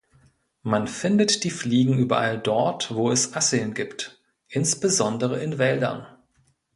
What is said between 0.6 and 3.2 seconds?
Man findet die Fliegen überall dort, wo